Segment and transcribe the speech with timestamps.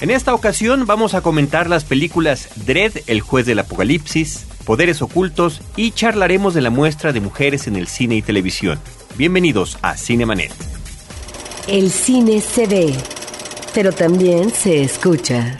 [0.00, 5.60] En esta ocasión vamos a comentar las películas Dread, el juez del apocalipsis, Poderes ocultos
[5.76, 8.80] y charlaremos de la muestra de mujeres en el cine y televisión.
[9.16, 10.52] Bienvenidos a Cinemanet.
[11.68, 12.94] El cine se ve,
[13.74, 15.54] pero también se escucha.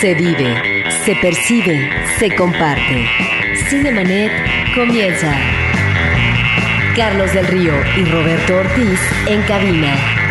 [0.00, 1.88] Se vive, se percibe,
[2.18, 3.06] se comparte.
[3.68, 4.32] Cinemanet
[4.74, 5.32] comienza.
[6.96, 10.21] Carlos del Río y Roberto Ortiz en cabina.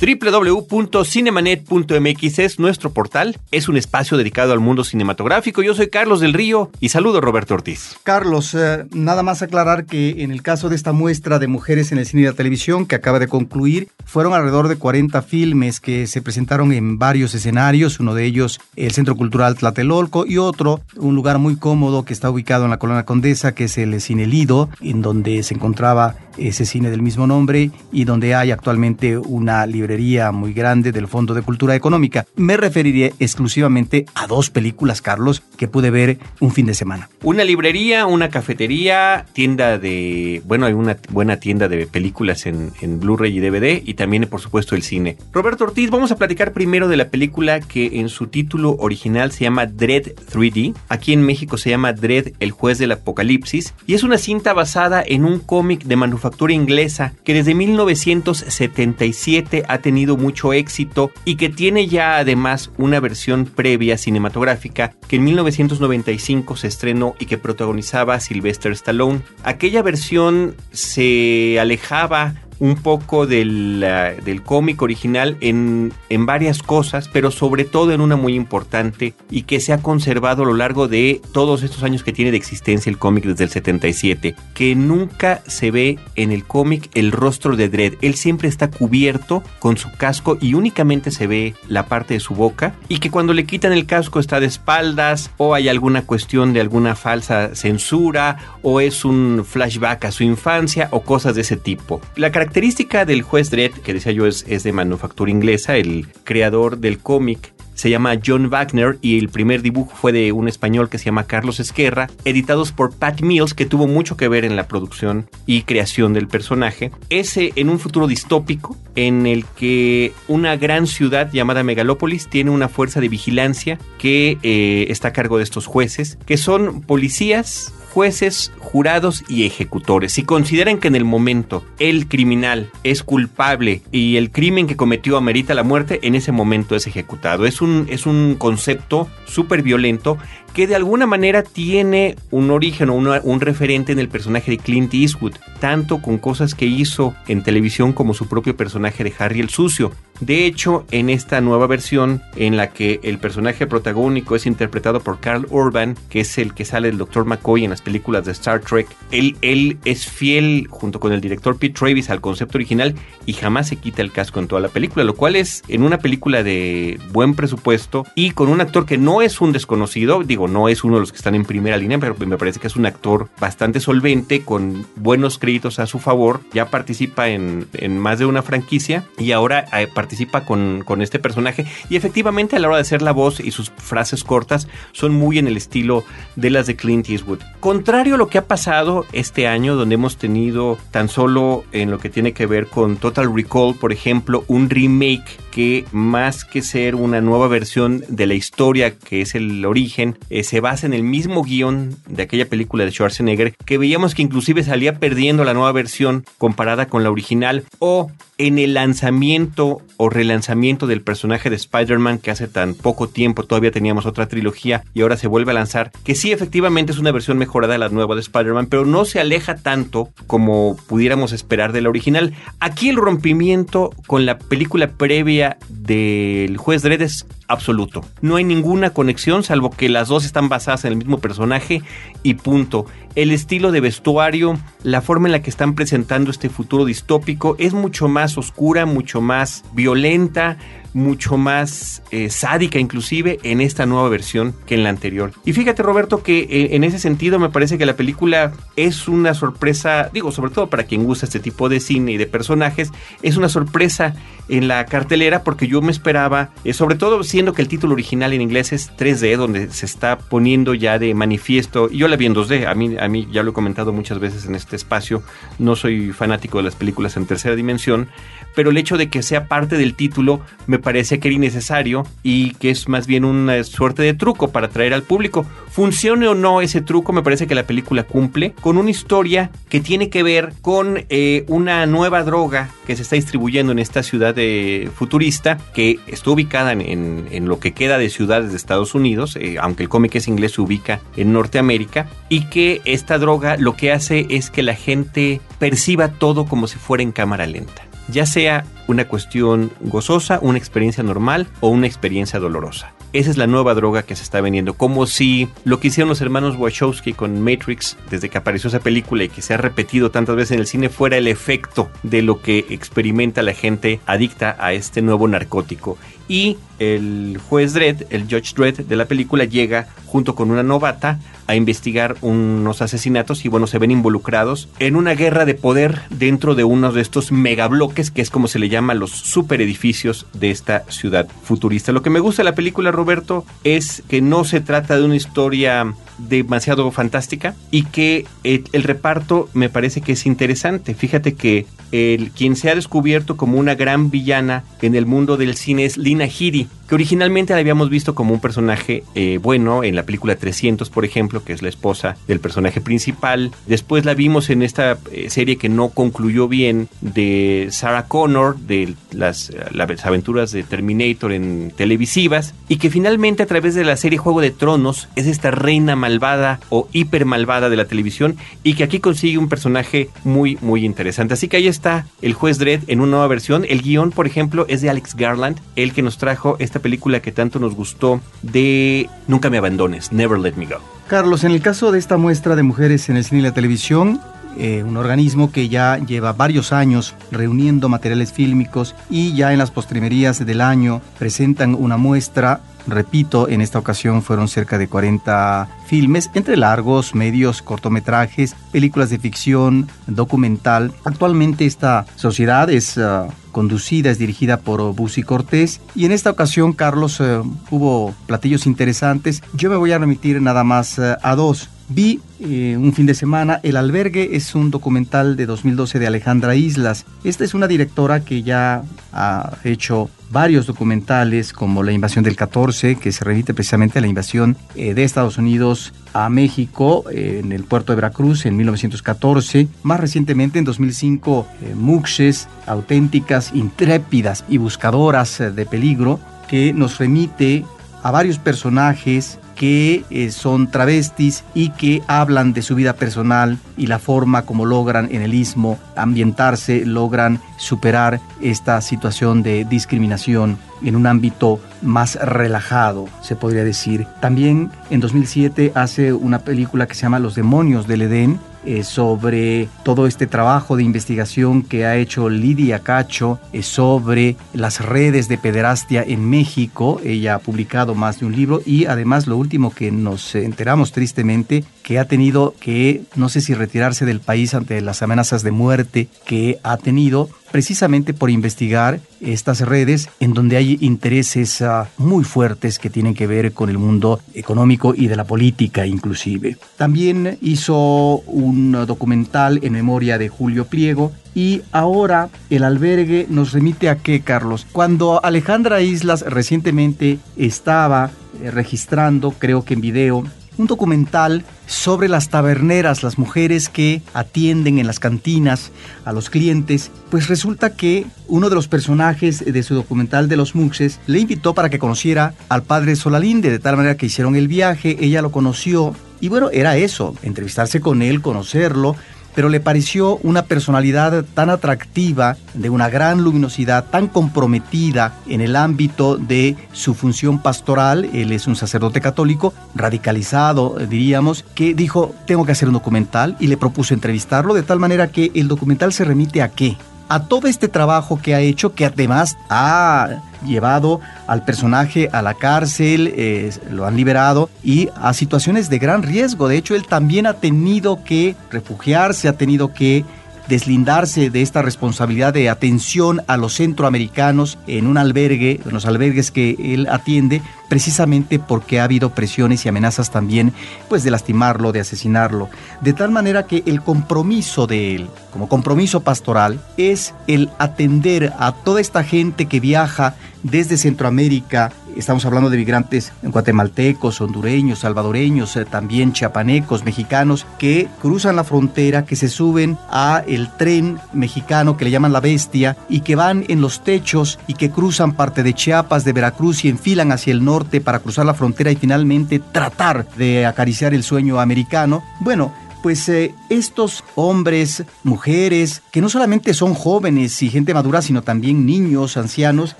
[0.00, 5.62] www.cinemanet.mx es nuestro portal, es un espacio dedicado al mundo cinematográfico.
[5.62, 7.98] Yo soy Carlos del Río y saludo Roberto Ortiz.
[8.02, 11.98] Carlos, eh, nada más aclarar que en el caso de esta muestra de mujeres en
[11.98, 16.06] el cine y la televisión que acaba de concluir, fueron alrededor de 40 filmes que
[16.06, 21.14] se presentaron en varios escenarios, uno de ellos el Centro Cultural Tlatelolco y otro, un
[21.14, 24.70] lugar muy cómodo que está ubicado en la Colonia Condesa, que es el Cine Lido,
[24.80, 29.89] en donde se encontraba ese cine del mismo nombre y donde hay actualmente una librería
[30.32, 32.26] muy grande del Fondo de Cultura Económica.
[32.36, 37.08] Me referiré exclusivamente a dos películas, Carlos, que pude ver un fin de semana.
[37.22, 40.42] Una librería, una cafetería, tienda de...
[40.46, 44.40] Bueno, hay una buena tienda de películas en, en Blu-ray y DVD y también, por
[44.40, 45.16] supuesto, el cine.
[45.32, 49.44] Roberto Ortiz, vamos a platicar primero de la película que en su título original se
[49.44, 50.74] llama Dread 3D.
[50.88, 53.74] Aquí en México se llama Dread, el juez del apocalipsis.
[53.86, 59.78] Y es una cinta basada en un cómic de manufactura inglesa que desde 1977 ha
[59.80, 66.56] tenido mucho éxito y que tiene ya además una versión previa cinematográfica que en 1995
[66.56, 69.22] se estrenó y que protagonizaba Sylvester Stallone.
[69.42, 73.84] Aquella versión se alejaba un poco del,
[74.24, 79.42] del cómic original en, en varias cosas, pero sobre todo en una muy importante y
[79.42, 82.90] que se ha conservado a lo largo de todos estos años que tiene de existencia
[82.90, 87.68] el cómic desde el 77, que nunca se ve en el cómic el rostro de
[87.68, 87.94] Dredd.
[88.02, 92.34] Él siempre está cubierto con su casco y únicamente se ve la parte de su
[92.34, 96.52] boca y que cuando le quitan el casco está de espaldas o hay alguna cuestión
[96.52, 101.56] de alguna falsa censura o es un flashback a su infancia o cosas de ese
[101.56, 102.00] tipo.
[102.16, 106.98] La característica del juez Dredd, que decía yo es, de manufactura inglesa, el creador del
[106.98, 111.04] cómic, se llama John Wagner y el primer dibujo fue de un español que se
[111.04, 115.30] llama Carlos Esquerra, editados por Pat Mills, que tuvo mucho que ver en la producción
[115.46, 116.90] y creación del personaje.
[117.08, 122.68] Ese en un futuro distópico en el que una gran ciudad llamada Megalópolis tiene una
[122.68, 128.52] fuerza de vigilancia que eh, está a cargo de estos jueces, que son policías jueces,
[128.58, 130.12] jurados y ejecutores.
[130.12, 135.16] Si consideran que en el momento el criminal es culpable y el crimen que cometió
[135.16, 137.46] amerita la muerte, en ese momento es ejecutado.
[137.46, 140.18] Es un, es un concepto súper violento
[140.54, 144.92] que de alguna manera tiene un origen o un referente en el personaje de Clint
[144.94, 149.50] Eastwood, tanto con cosas que hizo en televisión como su propio personaje de Harry el
[149.50, 149.92] Sucio.
[150.20, 155.18] De hecho, en esta nueva versión, en la que el personaje protagónico es interpretado por
[155.18, 157.24] Carl Urban, que es el que sale del Dr.
[157.24, 161.56] McCoy en las películas de Star Trek, él, él es fiel, junto con el director
[161.56, 162.94] Pete Travis, al concepto original
[163.26, 165.98] y jamás se quita el casco en toda la película, lo cual es en una
[165.98, 170.68] película de buen presupuesto y con un actor que no es un desconocido, digo, no
[170.68, 172.86] es uno de los que están en primera línea, pero me parece que es un
[172.86, 177.66] actor bastante solvente, con buenos créditos a su favor, ya participa en,
[177.98, 182.58] más de una franquicia y ahora eh, participa con, con este personaje y efectivamente a
[182.58, 186.02] la hora de hacer la voz y sus frases cortas son muy en el estilo
[186.34, 187.38] de las de Clint Eastwood.
[187.60, 191.98] Contrario a lo que ha pasado este año, donde hemos tenido tan solo en lo
[192.00, 196.94] que tiene que ver con Total Recall, por ejemplo, un remake que más que ser
[196.94, 201.02] una nueva versión de la historia que es el origen, eh, se basa en el
[201.02, 205.72] mismo guion de aquella película de Schwarzenegger, que veíamos que inclusive salía perdiendo la nueva
[205.72, 212.18] versión comparada con la original, o en el lanzamiento o relanzamiento del personaje de Spider-Man
[212.18, 215.92] que hace tan poco tiempo todavía teníamos otra trilogía y ahora se vuelve a lanzar,
[216.04, 219.20] que sí efectivamente es una versión mejorada de la nueva de Spider-Man, pero no se
[219.20, 222.32] aleja tanto como pudiéramos esperar de la original.
[222.60, 228.04] Aquí el rompimiento con la película previa del juez Dredd es absoluto.
[228.20, 231.82] No hay ninguna conexión salvo que las dos están basadas en el mismo personaje
[232.22, 232.86] y punto.
[233.16, 237.74] El estilo de vestuario, la forma en la que están presentando este futuro distópico es
[237.74, 240.58] mucho más oscura, mucho más violenta,
[240.94, 245.32] mucho más eh, sádica inclusive en esta nueva versión que en la anterior.
[245.44, 249.34] Y fíjate Roberto que eh, en ese sentido me parece que la película es una
[249.34, 252.92] sorpresa, digo sobre todo para quien gusta este tipo de cine y de personajes,
[253.22, 254.14] es una sorpresa
[254.48, 257.94] en la cartelera porque yo me esperaba, eh, sobre todo si entiendo que el título
[257.94, 262.16] original en inglés es 3D, donde se está poniendo ya de manifiesto, y yo la
[262.16, 264.76] vi en 2D, a mí, a mí ya lo he comentado muchas veces en este
[264.76, 265.22] espacio,
[265.58, 268.10] no soy fanático de las películas en tercera dimensión,
[268.54, 272.52] pero el hecho de que sea parte del título me parece que era innecesario y
[272.54, 275.44] que es más bien una suerte de truco para atraer al público.
[275.70, 279.80] Funcione o no ese truco, me parece que la película cumple con una historia que
[279.80, 284.34] tiene que ver con eh, una nueva droga que se está distribuyendo en esta ciudad
[284.34, 289.56] de futurista que está ubicada en, lo que queda de ciudades de Estados Unidos, eh,
[289.60, 293.92] aunque el cómic es inglés, se ubica en Norteamérica, y que esta droga lo que
[293.92, 298.64] hace es que la gente perciba todo como si fuera en cámara lenta ya sea
[298.88, 302.92] una cuestión gozosa, una experiencia normal o una experiencia dolorosa.
[303.12, 306.20] Esa es la nueva droga que se está vendiendo, como si lo que hicieron los
[306.20, 310.36] hermanos Wachowski con Matrix desde que apareció esa película y que se ha repetido tantas
[310.36, 314.72] veces en el cine fuera el efecto de lo que experimenta la gente adicta a
[314.74, 315.98] este nuevo narcótico.
[316.28, 321.18] Y el juez Dredd, el Judge Dredd de la película, llega junto con una novata
[321.50, 326.54] a investigar unos asesinatos y bueno, se ven involucrados en una guerra de poder dentro
[326.54, 330.52] de uno de estos megabloques que es como se le llama los super edificios de
[330.52, 331.90] esta ciudad futurista.
[331.90, 335.16] Lo que me gusta de la película, Roberto, es que no se trata de una
[335.16, 340.94] historia demasiado fantástica y que el, reparto me parece que es interesante.
[340.94, 345.56] Fíjate que el, quien se ha descubierto como una gran villana en el mundo del
[345.56, 349.94] cine es Lina Headey, que originalmente la habíamos visto como un personaje eh, bueno en
[349.94, 353.52] la película 300, por ejemplo, que es la esposa del personaje principal.
[353.68, 358.94] Después la vimos en esta eh, serie que no concluyó bien de Sarah Connor, de
[359.12, 364.18] las, las aventuras de Terminator en televisivas, y que finalmente a través de la serie
[364.18, 368.82] Juego de Tronos es esta reina malvada o hiper malvada de la televisión y que
[368.82, 371.34] aquí consigue un personaje muy, muy interesante.
[371.34, 373.64] Así que ahí está el juez Dredd en una nueva versión.
[373.68, 377.32] El guion, por ejemplo, es de Alex Garland, el que nos trajo esta película que
[377.32, 380.80] tanto nos gustó de Nunca me abandones, Never Let Me Go.
[381.08, 384.20] Carlos, en el caso de esta muestra de mujeres en el cine y la televisión,
[384.58, 389.70] eh, un organismo que ya lleva varios años reuniendo materiales fílmicos y ya en las
[389.70, 396.30] postrimerías del año presentan una muestra Repito, en esta ocasión fueron cerca de 40 filmes,
[396.34, 400.92] entre largos, medios, cortometrajes, películas de ficción, documental.
[401.04, 406.72] Actualmente esta sociedad es ah, conducida, es dirigida por Busi Cortés y en esta ocasión,
[406.72, 407.40] Carlos, eh,
[407.70, 409.42] hubo platillos interesantes.
[409.54, 411.68] Yo me voy a remitir nada más eh, a dos.
[411.92, 416.54] Vi eh, un fin de semana El albergue es un documental de 2012 de Alejandra
[416.54, 417.04] Islas.
[417.24, 422.94] Esta es una directora que ya ha hecho varios documentales como La invasión del 14,
[422.94, 427.50] que se remite precisamente a la invasión eh, de Estados Unidos a México eh, en
[427.50, 429.66] el puerto de Veracruz en 1914.
[429.82, 437.64] Más recientemente, en 2005, Muxes, auténticas, intrépidas y buscadoras de peligro, que nos remite
[438.04, 443.88] a varios personajes que eh, son travestis y que hablan de su vida personal y
[443.88, 450.96] la forma como logran en el istmo ambientarse, logran superar esta situación de discriminación en
[450.96, 454.06] un ámbito más relajado, se podría decir.
[454.22, 459.68] También en 2007 hace una película que se llama Los demonios del Edén, eh, sobre
[459.84, 465.38] todo este trabajo de investigación que ha hecho Lidia Cacho eh, sobre las redes de
[465.38, 467.00] pederastia en México.
[467.04, 471.64] Ella ha publicado más de un libro y además lo último que nos enteramos tristemente
[471.82, 476.08] que ha tenido que, no sé si retirarse del país ante las amenazas de muerte
[476.24, 482.78] que ha tenido precisamente por investigar estas redes en donde hay intereses ah, muy fuertes
[482.78, 486.56] que tienen que ver con el mundo económico y de la política inclusive.
[486.76, 493.88] También hizo un documental en memoria de Julio Pliego y ahora el albergue nos remite
[493.88, 494.66] a qué, Carlos?
[494.72, 498.10] Cuando Alejandra Islas recientemente estaba
[498.42, 500.24] eh, registrando, creo que en video,
[500.58, 505.70] un documental sobre las taberneras, las mujeres que atienden en las cantinas
[506.04, 510.54] a los clientes, pues resulta que uno de los personajes de su documental de los
[510.54, 514.48] Muxes le invitó para que conociera al padre Solalinde, de tal manera que hicieron el
[514.48, 518.94] viaje, ella lo conoció y bueno, era eso, entrevistarse con él, conocerlo,
[519.34, 525.56] pero le pareció una personalidad tan atractiva, de una gran luminosidad, tan comprometida en el
[525.56, 532.44] ámbito de su función pastoral, él es un sacerdote católico, radicalizado, diríamos, que dijo, tengo
[532.44, 536.04] que hacer un documental y le propuso entrevistarlo de tal manera que el documental se
[536.04, 536.76] remite a qué?
[537.10, 542.34] A todo este trabajo que ha hecho, que además ha llevado al personaje a la
[542.34, 546.46] cárcel, eh, lo han liberado y a situaciones de gran riesgo.
[546.46, 550.04] De hecho, él también ha tenido que refugiarse, ha tenido que
[550.50, 556.30] deslindarse de esta responsabilidad de atención a los centroamericanos en un albergue, en los albergues
[556.30, 560.52] que él atiende, precisamente porque ha habido presiones y amenazas también,
[560.88, 562.50] pues de lastimarlo, de asesinarlo.
[562.80, 568.52] De tal manera que el compromiso de él, como compromiso pastoral, es el atender a
[568.52, 575.64] toda esta gente que viaja desde Centroamérica, estamos hablando de migrantes guatemaltecos, hondureños, salvadoreños, eh,
[575.64, 581.84] también chiapanecos, mexicanos, que cruzan la frontera, que se suben a el tren mexicano que
[581.84, 585.54] le llaman la bestia y que van en los techos y que cruzan parte de
[585.54, 590.06] Chiapas, de Veracruz y enfilan hacia el norte para cruzar la frontera y finalmente tratar
[590.16, 592.02] de acariciar el sueño americano.
[592.20, 598.22] Bueno, pues eh, estos hombres, mujeres, que no solamente son jóvenes y gente madura, sino
[598.22, 599.76] también niños, ancianos,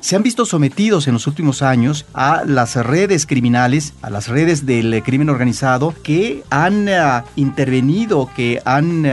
[0.00, 4.66] se han visto sometidos en los últimos años a las redes criminales, a las redes
[4.66, 9.06] del eh, crimen organizado, que han eh, intervenido, que han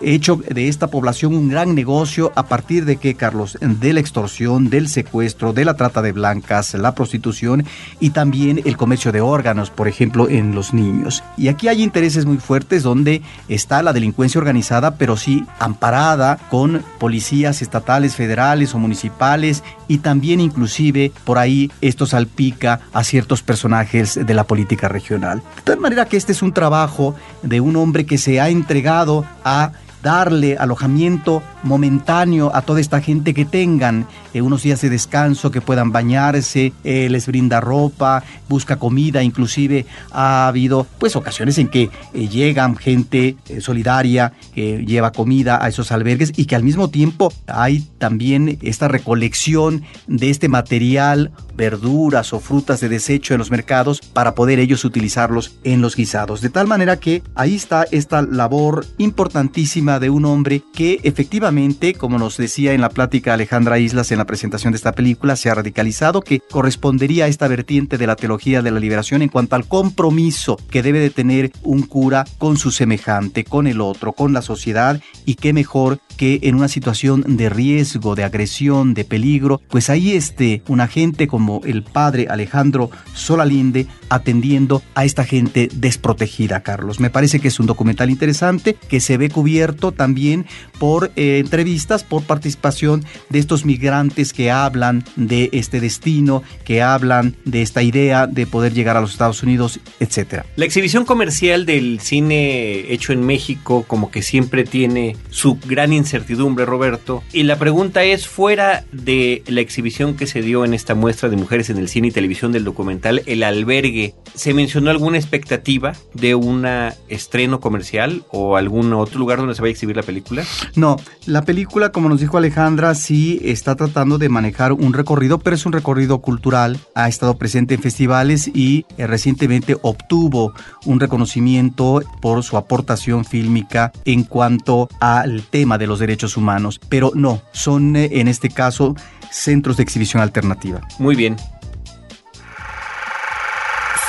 [0.00, 4.70] hecho de esta población un gran negocio a partir de que, Carlos, de la extorsión,
[4.70, 7.64] del secuestro, de la trata de blancas, la prostitución
[8.00, 11.22] y también el comercio de órganos, por ejemplo, en los niños.
[11.36, 16.82] Y aquí hay intereses muy fuertes donde está la delincuencia organizada, pero sí amparada con
[16.98, 24.18] policías estatales, federales o municipales y también inclusive por ahí esto salpica a ciertos personajes
[24.24, 25.42] de la política regional.
[25.56, 29.24] De tal manera que este es un trabajo de un hombre que se ha entregado
[29.44, 35.50] a darle alojamiento momentáneo a toda esta gente que tengan eh, unos días de descanso,
[35.50, 41.68] que puedan bañarse, eh, les brinda ropa, busca comida, inclusive ha habido pues ocasiones en
[41.68, 46.90] que eh, llegan gente solidaria que lleva comida a esos albergues y que al mismo
[46.90, 53.50] tiempo hay también esta recolección de este material, verduras o frutas de desecho en los
[53.50, 56.40] mercados para poder ellos utilizarlos en los guisados.
[56.40, 61.53] De tal manera que ahí está esta labor importantísima de un hombre que efectivamente,
[61.98, 65.50] como nos decía en la plática Alejandra Islas en la presentación de esta película, se
[65.50, 69.54] ha radicalizado, que correspondería a esta vertiente de la teología de la liberación en cuanto
[69.54, 74.32] al compromiso que debe de tener un cura con su semejante, con el otro, con
[74.32, 79.60] la sociedad y qué mejor que en una situación de riesgo, de agresión, de peligro,
[79.68, 86.62] pues ahí esté un agente como el padre Alejandro Solalinde atendiendo a esta gente desprotegida,
[86.62, 87.00] Carlos.
[87.00, 90.46] Me parece que es un documental interesante que se ve cubierto también
[90.78, 97.36] por eh, entrevistas, por participación de estos migrantes que hablan de este destino, que hablan
[97.44, 100.44] de esta idea de poder llegar a los Estados Unidos, etc.
[100.56, 106.64] La exhibición comercial del cine hecho en México como que siempre tiene su gran incertidumbre,
[106.64, 107.22] Roberto.
[107.32, 111.36] Y la pregunta es, fuera de la exhibición que se dio en esta muestra de
[111.36, 116.34] mujeres en el cine y televisión del documental El Albergue, ¿se mencionó alguna expectativa de
[116.34, 116.66] un
[117.08, 120.44] estreno comercial o algún otro lugar donde se vaya a exhibir la película?
[120.76, 120.96] No,
[121.34, 125.66] la película, como nos dijo Alejandra, sí está tratando de manejar un recorrido, pero es
[125.66, 126.78] un recorrido cultural.
[126.94, 130.54] Ha estado presente en festivales y eh, recientemente obtuvo
[130.86, 136.80] un reconocimiento por su aportación fílmica en cuanto al tema de los derechos humanos.
[136.88, 138.94] Pero no, son eh, en este caso
[139.32, 140.82] centros de exhibición alternativa.
[141.00, 141.34] Muy bien.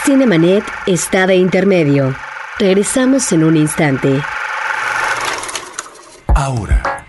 [0.06, 2.16] Cinemanet está de intermedio.
[2.60, 4.22] Regresamos en un instante.
[6.36, 6.85] Ahora,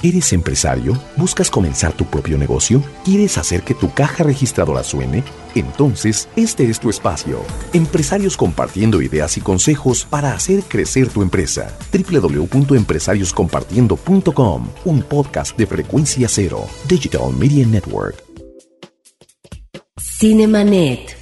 [0.00, 0.96] ¿Eres empresario?
[1.16, 2.80] ¿Buscas comenzar tu propio negocio?
[3.04, 5.24] ¿Quieres hacer que tu caja registradora suene?
[5.56, 7.40] Entonces, este es tu espacio.
[7.72, 11.76] Empresarios compartiendo ideas y consejos para hacer crecer tu empresa.
[11.92, 18.22] www.empresarioscompartiendo.com, un podcast de frecuencia cero, Digital Media Network.
[19.98, 21.17] Cinemanet.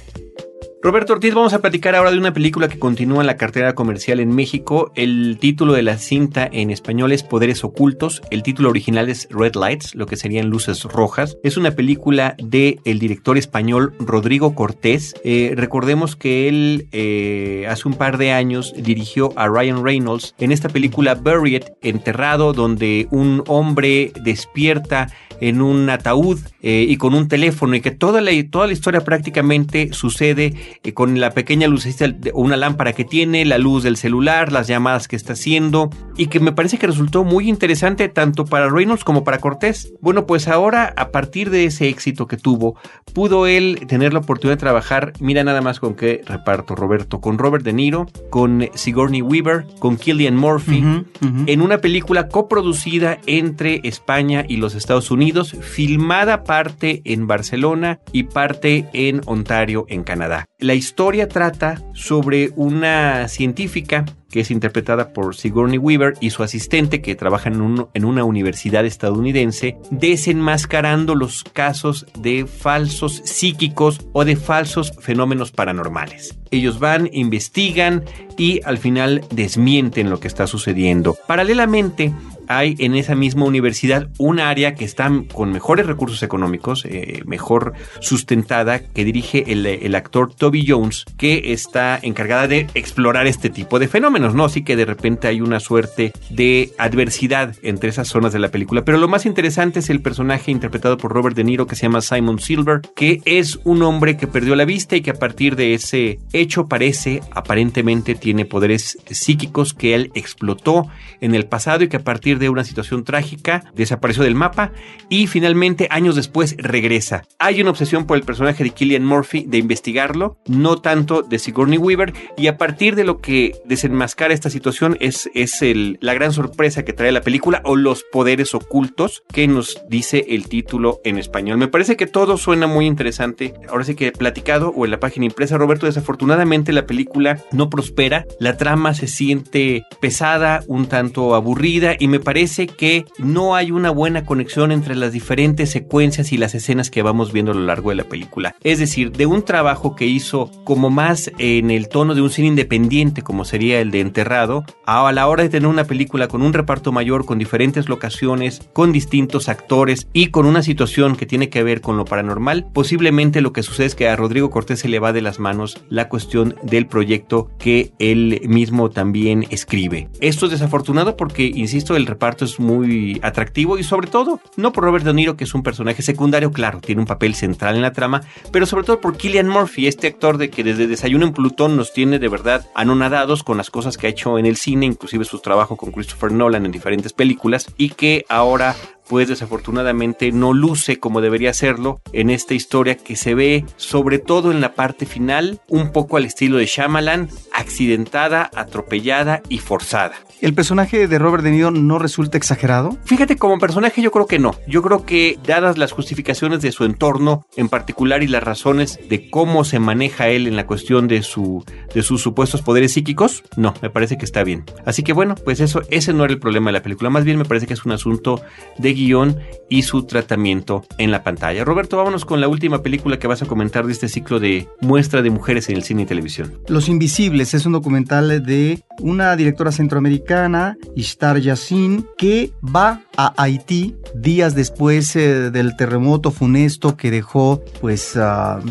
[0.79, 4.19] Roberto Ortiz, vamos a platicar ahora de una película que continúa en la cartera comercial
[4.19, 4.91] en México.
[4.93, 8.21] El título de la cinta en español es Poderes Ocultos.
[8.29, 11.39] El título original es Red Lights, lo que serían luces rojas.
[11.43, 15.15] Es una película de el director español Rodrigo Cortés.
[15.23, 20.51] Eh, recordemos que él eh, hace un par de años dirigió a Ryan Reynolds en
[20.51, 25.09] esta película Buried, enterrado, donde un hombre despierta
[25.41, 29.01] en un ataúd eh, y con un teléfono y que toda la, toda la historia
[29.01, 30.53] prácticamente sucede
[30.83, 34.67] eh, con la pequeña lucecita o una lámpara que tiene, la luz del celular, las
[34.67, 39.03] llamadas que está haciendo y que me parece que resultó muy interesante tanto para Reynolds
[39.03, 39.93] como para Cortés.
[40.01, 42.75] Bueno, pues ahora a partir de ese éxito que tuvo,
[43.13, 47.37] pudo él tener la oportunidad de trabajar, mira nada más con qué reparto Roberto, con
[47.37, 50.83] Robert De Niro, con Sigourney Weaver, con Killian Murphy,
[51.21, 55.26] en una película coproducida entre España y los Estados Unidos,
[55.61, 60.45] filmada parte en Barcelona y parte en Ontario, en Canadá.
[60.59, 67.01] La historia trata sobre una científica que es interpretada por Sigourney Weaver y su asistente
[67.01, 74.35] que trabaja en, en, una universidad estadounidense, desenmascarando los casos de falsos psíquicos o de
[74.35, 76.37] falsos fenómenos paranormales.
[76.51, 78.03] Ellos van, investigan
[78.37, 81.17] y al final desmienten lo que está sucediendo.
[81.27, 82.13] Paralelamente,
[82.47, 87.73] hay en esa misma universidad un área que está con mejores recursos económicos, eh, mejor
[87.99, 93.87] sustentada, que dirige el, actor Toby Jones, que está encargada de explorar este tipo de
[93.87, 94.45] fenómenos, ¿no?
[94.45, 98.85] Así que de repente hay una suerte de adversidad entre esas zonas de la película.
[98.85, 102.01] Pero lo más interesante es el personaje interpretado por Robert De Niro, que se llama
[102.01, 105.73] Simon Silver, que es un hombre que perdió la vista y que a partir de
[105.73, 110.87] ese hecho parece, aparentemente, tiene poderes psíquicos que él explotó
[111.21, 114.71] en el pasado y que a partir de una situación trágica, desapareció del mapa
[115.09, 117.23] y finalmente años después regresa.
[117.39, 121.77] Hay una obsesión por el personaje de Killian Murphy de investigarlo, no tanto de Sigourney
[121.77, 126.31] Weaver y a partir de lo que desenmascara esta situación es, es el, la gran
[126.31, 131.17] sorpresa que trae la película o los poderes ocultos que nos dice el título en
[131.17, 131.57] español.
[131.57, 133.53] Me parece que todo suena muy interesante.
[133.69, 137.69] Ahora sí que he platicado o en la página impresa, Roberto, desafortunadamente la película no
[137.69, 143.71] prospera, la trama se siente pesada, un tanto aburrida y me parece que no hay
[143.71, 147.61] una buena conexión entre las diferentes secuencias y las escenas que vamos viendo a lo
[147.61, 148.53] largo de la película.
[148.65, 152.49] Es decir, de un trabajo que hizo como más en el tono de un cine
[152.49, 156.51] independiente, como sería el de Enterrado, a la hora de tener una película con un
[156.51, 161.63] reparto mayor, con diferentes locaciones, con distintos actores y con una situación que tiene que
[161.63, 164.99] ver con lo paranormal, posiblemente lo que sucede es que a Rodrigo Cortés se le
[164.99, 170.09] va de las manos la cuestión del proyecto que él mismo también escribe.
[170.19, 174.83] Esto es desafortunado porque, insisto, el reparto es muy atractivo y sobre todo, no por
[174.83, 177.93] Robert De Niro, que es un personaje secundario, claro, tiene un papel central en la
[177.93, 181.77] trama, pero sobre todo por Killian Murphy, este actor de que desde Desayuno en Plutón
[181.77, 185.25] nos tiene de verdad anonadados con las cosas que ha hecho en el cine, inclusive
[185.25, 188.75] su trabajo con Christopher Nolan en diferentes películas y que ahora
[189.09, 194.51] pues desafortunadamente no luce como debería serlo en esta historia que se ve sobre todo
[194.51, 200.15] en la parte final un poco al estilo de Shyamalan, accidentada, atropellada y forzada.
[200.39, 202.95] ¿El personaje de Robert De Niro no resulta exagerado?
[203.05, 204.53] Fíjate, como personaje yo creo que no.
[204.67, 209.31] Yo creo que dadas las justificaciones de su entorno en particular y las razones de
[209.31, 213.73] cómo se maneja él en la cuestión de, su, de sus supuestos poderes psíquicos, no,
[213.81, 214.63] me parece que está bien.
[214.85, 217.09] Así que bueno, pues eso, ese no era el problema de la película.
[217.09, 218.41] Más bien me parece que es un asunto
[218.77, 219.37] de guion
[219.69, 221.63] y su tratamiento en la pantalla.
[221.63, 225.21] Roberto, vámonos con la última película que vas a comentar de este ciclo de muestra
[225.21, 226.61] de mujeres en el cine y televisión.
[226.67, 233.95] Los Invisibles es un documental de una directora centroamericana, Ishtar Yassin, que va a Haití
[234.15, 238.17] días después eh, del terremoto funesto que dejó pues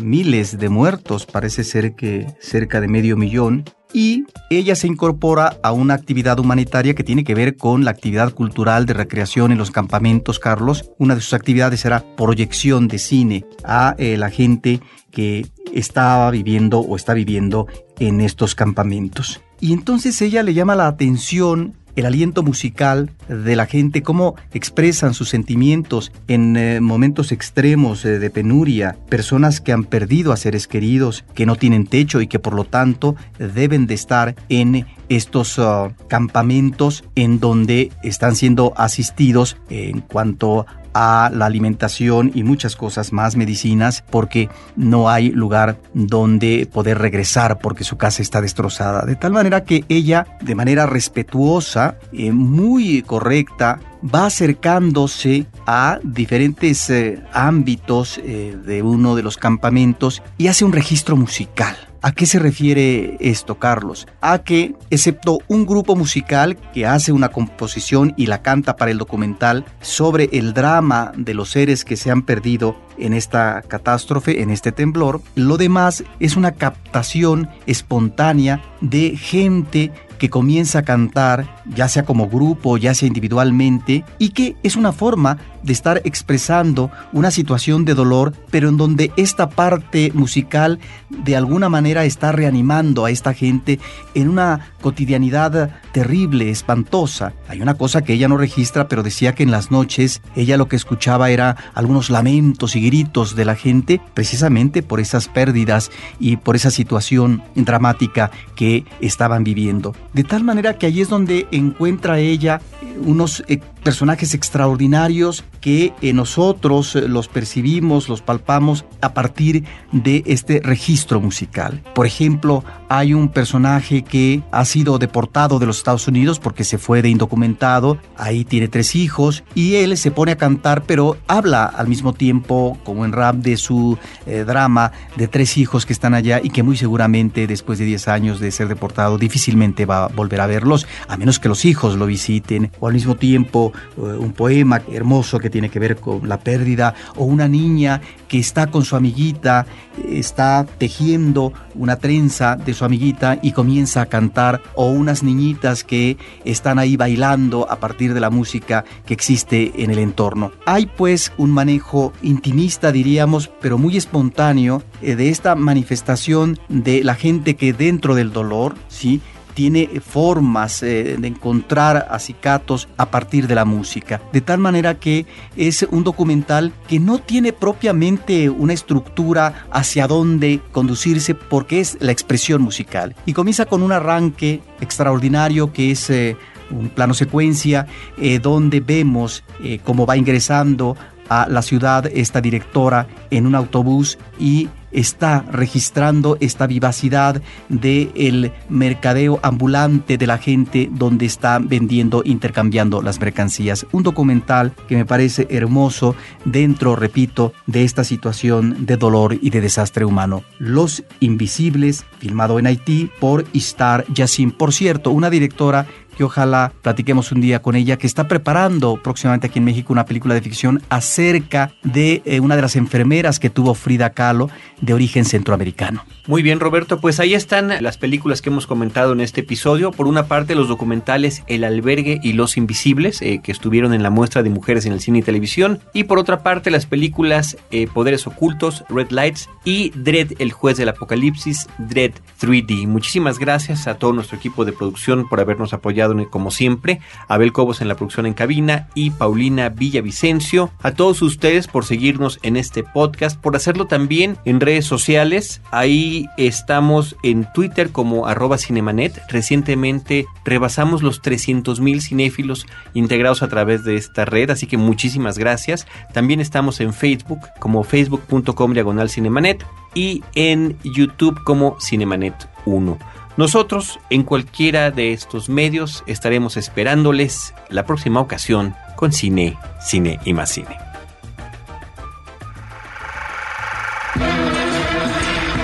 [0.01, 5.71] miles de muertos, parece ser que cerca de medio millón, y ella se incorpora a
[5.71, 9.71] una actividad humanitaria que tiene que ver con la actividad cultural de recreación en los
[9.71, 10.91] campamentos, Carlos.
[10.97, 16.79] Una de sus actividades era proyección de cine a eh, la gente que estaba viviendo
[16.79, 17.67] o está viviendo
[17.99, 19.41] en estos campamentos.
[19.59, 25.15] Y entonces ella le llama la atención el aliento musical de la gente, cómo expresan
[25.15, 30.67] sus sentimientos en eh, momentos extremos eh, de penuria, personas que han perdido a seres
[30.67, 35.57] queridos, que no tienen techo y que por lo tanto deben de estar en estos
[35.57, 40.65] uh, campamentos en donde están siendo asistidos en cuanto
[40.99, 47.59] a la alimentación y muchas cosas más, medicinas, porque no hay lugar donde poder regresar
[47.59, 49.05] porque su casa está destrozada.
[49.05, 56.89] De tal manera que ella, de manera respetuosa, eh, muy correcta, va acercándose a diferentes
[56.89, 61.75] eh, ámbitos eh, de uno de los campamentos y hace un registro musical.
[62.07, 64.07] ¿A qué se refiere esto, Carlos?
[64.21, 68.97] A que, excepto un grupo musical que hace una composición y la canta para el
[68.97, 74.51] documental sobre el drama de los seres que se han perdido en esta catástrofe, en
[74.51, 81.87] este temblor, lo demás es una captación espontánea de gente que comienza a cantar, ya
[81.87, 87.31] sea como grupo, ya sea individualmente, y que es una forma de estar expresando una
[87.31, 93.11] situación de dolor, pero en donde esta parte musical de alguna manera está reanimando a
[93.11, 93.79] esta gente
[94.13, 97.33] en una cotidianidad terrible, espantosa.
[97.47, 100.67] Hay una cosa que ella no registra, pero decía que en las noches ella lo
[100.67, 106.37] que escuchaba era algunos lamentos y gritos de la gente, precisamente por esas pérdidas y
[106.37, 109.95] por esa situación dramática que estaban viviendo.
[110.13, 112.61] De tal manera que allí es donde encuentra ella
[113.05, 120.23] unos eh, personajes extraordinarios que eh, nosotros eh, los percibimos, los palpamos a partir de
[120.25, 121.81] este registro musical.
[121.95, 126.77] Por ejemplo, hay un personaje que ha sido deportado de los Estados Unidos porque se
[126.77, 131.63] fue de indocumentado, ahí tiene tres hijos y él se pone a cantar pero habla
[131.63, 136.41] al mismo tiempo como en rap de su drama de tres hijos que están allá
[136.43, 140.41] y que muy seguramente después de 10 años de ser deportado difícilmente va a volver
[140.41, 144.33] a verlos a menos que los hijos lo visiten o al mismo tiempo eh, un
[144.33, 148.83] poema hermoso que tiene que ver con la pérdida, o una niña que está con
[148.83, 149.65] su amiguita,
[150.09, 156.17] está tejiendo una trenza de su amiguita y comienza a cantar, o unas niñitas que
[156.45, 160.51] están ahí bailando a partir de la música que existe en el entorno.
[160.65, 167.15] Hay pues un manejo intimista, diríamos, pero muy espontáneo eh, de esta manifestación de la
[167.15, 169.21] gente que dentro del dolor, ¿sí?
[169.57, 174.21] Tiene formas eh, de encontrar acicatos a partir de la música.
[174.31, 180.61] De tal manera que es un documental que no tiene propiamente una estructura hacia dónde
[180.71, 183.15] conducirse porque es la expresión musical.
[183.25, 186.07] Y comienza con un arranque extraordinario que es...
[186.11, 186.37] Eh,
[186.69, 189.45] un plano secuencia eh, donde vemos
[189.85, 190.97] cómo va ingresando
[191.29, 198.51] a la ciudad esta directora en un autobús y está registrando esta vivacidad del el
[198.69, 203.85] mercadeo ambulante de la gente donde está vendiendo, intercambiando las mercancías.
[203.91, 209.61] Un documental que me parece hermoso dentro, repito, de esta situación de dolor y de
[209.61, 210.43] desastre humano.
[210.59, 214.51] Los Invisibles, filmado en Haití por Istar Yassin.
[214.51, 219.47] Por cierto, una directora que ojalá platiquemos un día con ella, que está preparando próximamente
[219.47, 223.51] aquí en México una película de ficción acerca de eh, una de las enfermeras que
[223.51, 224.49] tuvo Frida Kahlo
[224.81, 226.03] de origen centroamericano.
[226.27, 229.91] Muy bien, Roberto, pues ahí están las películas que hemos comentado en este episodio.
[229.91, 234.09] Por una parte, los documentales El albergue y Los Invisibles, eh, que estuvieron en la
[234.09, 235.79] muestra de mujeres en el cine y televisión.
[235.93, 240.77] Y por otra parte, las películas eh, Poderes Ocultos, Red Lights y Dread, el juez
[240.77, 242.87] del apocalipsis, Dread 3D.
[242.87, 246.99] Muchísimas gracias a todo nuestro equipo de producción por habernos apoyado como siempre.
[247.27, 250.71] Abel Cobos en la producción en cabina y Paulina Villavicencio.
[250.81, 255.61] A todos ustedes por seguirnos en este podcast, por hacerlo también en redes sociales.
[255.71, 259.21] Ahí estamos en Twitter como arroba cinemanet.
[259.29, 265.37] Recientemente rebasamos los 300 mil cinéfilos integrados a través de esta red, así que muchísimas
[265.37, 265.87] gracias.
[266.13, 272.97] También estamos en Facebook como facebook.com diagonal cinemanet y en YouTube como cinemanet 1.
[273.37, 280.33] Nosotros en cualquiera de estos medios estaremos esperándoles la próxima ocasión con cine, cine y
[280.33, 280.75] más cine.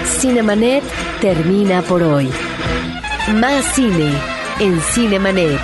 [0.05, 0.83] Cinemanet
[1.19, 2.29] termina por hoy.
[3.36, 4.13] Más cine
[4.59, 5.59] en Cinemanet.